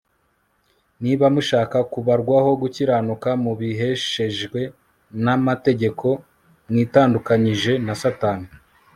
[1.03, 4.61] niba mushaka kubarwaho gukiranuka mubiheshejwe
[5.23, 6.07] n'amategeko,
[6.69, 8.47] mwitandukanyije na satani